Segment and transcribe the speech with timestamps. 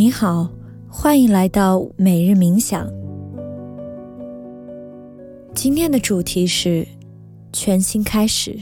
[0.00, 0.48] 你好，
[0.88, 2.90] 欢迎来到每日冥想。
[5.54, 6.88] 今天的主题是
[7.52, 8.58] 全新开始。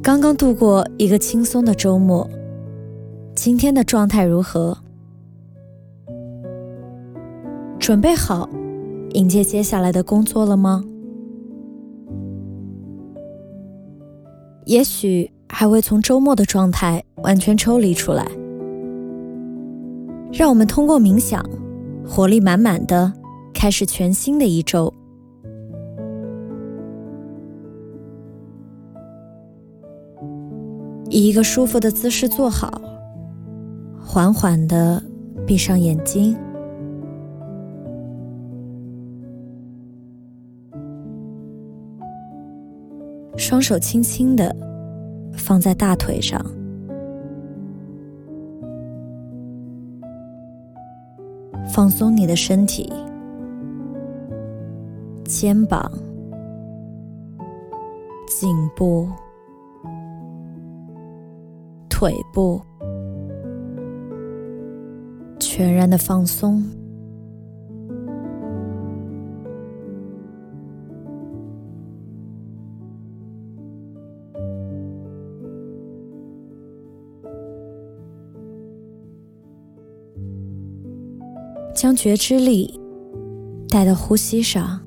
[0.00, 2.30] 刚刚度过一个轻松的周末，
[3.34, 4.78] 今天的状态如何？
[7.80, 8.48] 准备好
[9.14, 10.84] 迎接接下来的工作了吗？
[14.66, 18.24] 也许还未从周末的状态完全抽离出来。
[20.36, 21.40] 让我们通过冥想，
[22.04, 23.12] 活力满满的
[23.54, 24.92] 开始全新的一周。
[31.08, 32.82] 以一个舒服的姿势坐好，
[34.00, 35.00] 缓缓的
[35.46, 36.36] 闭上眼睛，
[43.36, 44.54] 双手轻轻的
[45.34, 46.44] 放在大腿上。
[51.74, 52.88] 放松你的身体，
[55.24, 55.90] 肩膀、
[58.28, 59.08] 颈部、
[61.90, 62.62] 腿部，
[65.40, 66.62] 全然的放松。
[81.74, 82.80] 将觉知力
[83.68, 84.80] 带到呼吸上，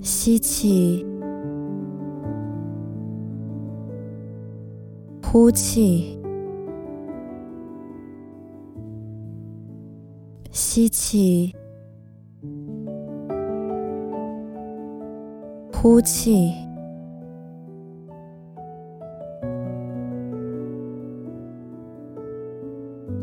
[0.00, 1.04] 吸气，
[5.20, 6.16] 呼气，
[10.52, 11.54] 吸气，
[15.72, 16.69] 呼气。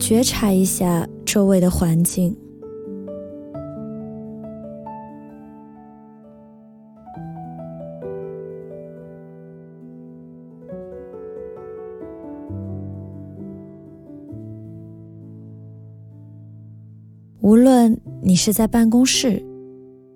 [0.08, 2.34] 觉察一下周围的环境，
[17.42, 19.44] 无论你是在办公室，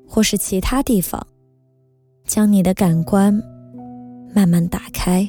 [0.07, 1.27] 或是其他地方，
[2.23, 3.43] 将你的感官
[4.33, 5.27] 慢慢打开。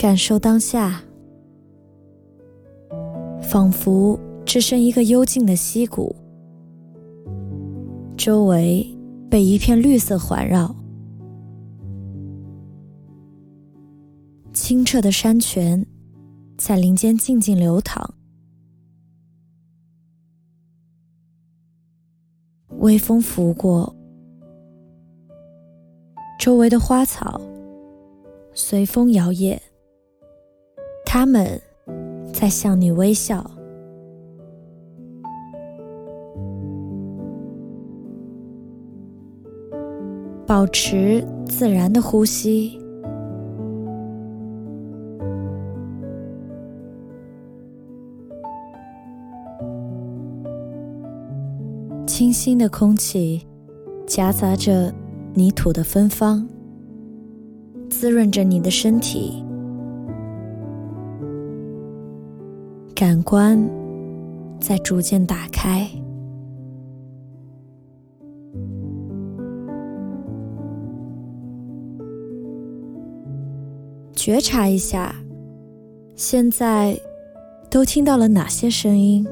[0.00, 1.02] 感受当下，
[3.42, 6.16] 仿佛置身一个幽静的溪谷，
[8.16, 8.96] 周围
[9.28, 10.74] 被一片绿色环绕，
[14.54, 15.84] 清澈的山泉
[16.56, 18.02] 在林间静静流淌，
[22.78, 23.94] 微风拂过，
[26.38, 27.38] 周围的花草
[28.54, 29.60] 随风摇曳。
[31.12, 31.60] 他们
[32.32, 33.44] 在向你微笑，
[40.46, 42.78] 保持自然的呼吸，
[52.06, 53.44] 清新的空气
[54.06, 54.94] 夹杂着
[55.34, 56.48] 泥土的芬芳，
[57.90, 59.44] 滋润着你的身体。
[63.00, 63.58] 感官
[64.60, 65.88] 在逐渐打开，
[74.12, 75.14] 觉察一下，
[76.14, 76.94] 现在
[77.70, 79.26] 都听到了哪些声音？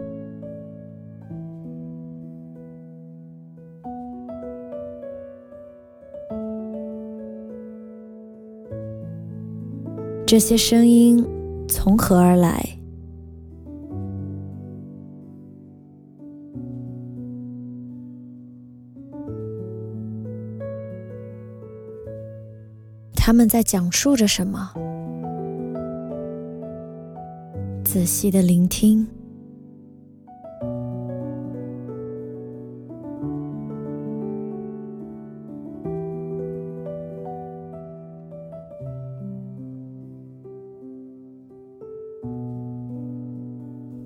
[10.24, 11.22] 这些声音
[11.68, 12.77] 从何而来？
[23.28, 24.72] 他们在讲述着什么？
[27.84, 29.06] 仔细的聆听，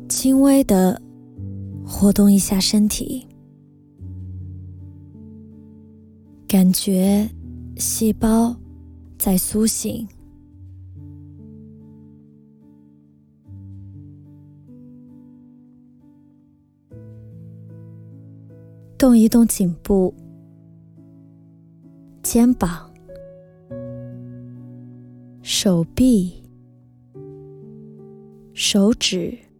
[0.08, 1.00] 轻微的
[1.86, 3.24] 活动一下身体，
[6.48, 7.30] 感觉
[7.76, 8.56] 细胞。
[9.24, 10.04] 在苏醒。
[18.98, 20.12] 动一动颈部、
[22.20, 22.92] 肩膀、
[25.40, 26.42] 手臂、
[28.52, 29.51] 手指。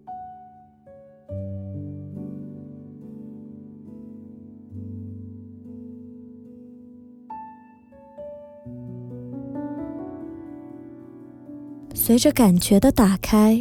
[12.04, 13.56] 随着感觉的打开，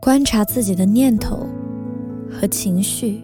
[0.00, 1.46] 观察自己的念头
[2.30, 3.20] 和情绪，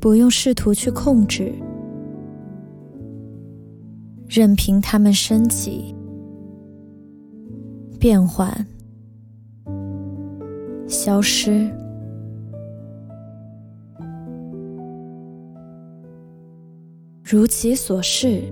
[0.00, 1.52] 不用试图去控制。
[4.30, 5.92] 任凭它们升起、
[7.98, 8.48] 变换、
[10.86, 11.68] 消失，
[17.24, 18.44] 如其所示。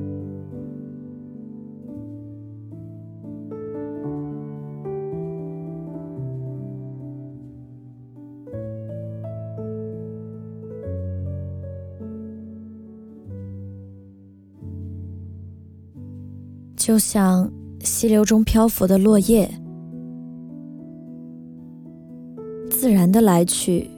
[16.88, 19.46] 就像溪流中漂浮的落叶，
[22.70, 23.90] 自然的来去，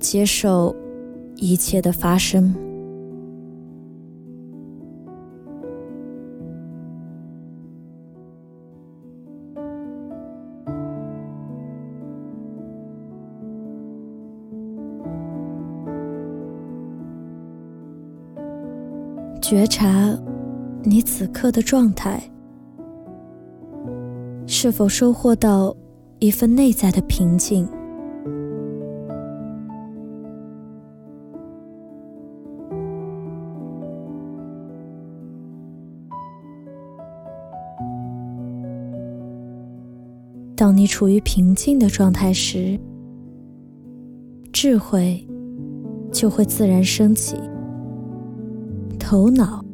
[0.00, 0.74] 接受
[1.36, 2.52] 一切的发生，
[19.40, 20.18] 觉察。
[20.88, 22.22] 你此刻的状态，
[24.46, 25.74] 是否收获到
[26.20, 27.68] 一份内在的平静？
[40.54, 42.78] 当你处于平静的状态时，
[44.52, 45.26] 智慧
[46.12, 47.36] 就会自然升起，
[49.00, 49.65] 头脑。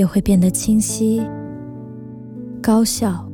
[0.00, 1.20] 也会变得清晰、
[2.62, 3.28] 高效。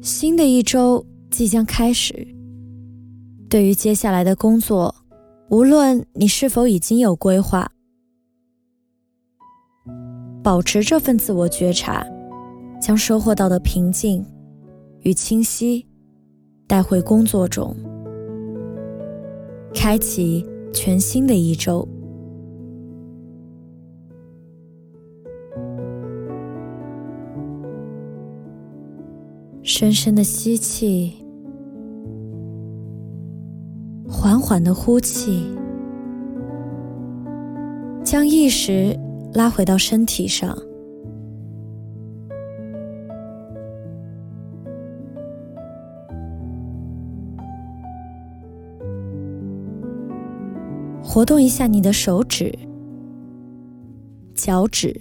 [0.00, 2.14] 新的一周即将开始，
[3.48, 4.94] 对于接下来的工作，
[5.48, 7.72] 无论你是否已经有规划，
[10.44, 12.06] 保持这份自我觉察，
[12.80, 14.24] 将收获到的平静
[15.00, 15.89] 与清晰。
[16.70, 17.74] 带回工作中，
[19.74, 21.84] 开启全新的一周。
[29.64, 31.12] 深深的吸气，
[34.06, 35.44] 缓缓的呼气，
[38.04, 38.96] 将意识
[39.34, 40.56] 拉回到身体上。
[51.02, 52.56] 活动一下你的手指、
[54.34, 54.94] 脚趾。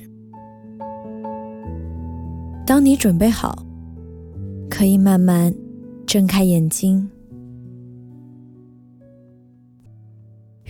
[2.66, 3.66] 当你准备好，
[4.70, 5.54] 可以慢慢
[6.06, 7.10] 睁开眼睛。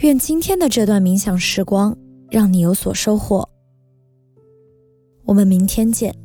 [0.01, 1.95] 愿今天的这段冥想时光
[2.31, 3.47] 让你有所收获。
[5.25, 6.15] 我们明天见。